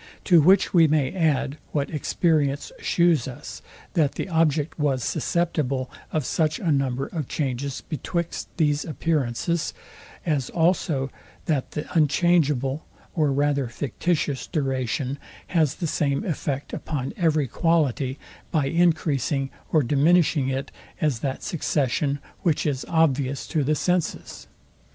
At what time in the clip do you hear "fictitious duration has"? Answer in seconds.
13.67-15.75